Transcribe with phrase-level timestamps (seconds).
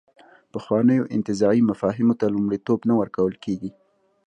[0.53, 3.71] پخوانیو انتزاعي مفاهیمو ته لومړیتوب نه ورکول کېږي.